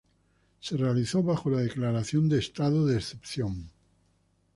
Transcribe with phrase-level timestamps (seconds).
[0.59, 3.69] Se realizó bajo la declaratoria de Estado de Excepción.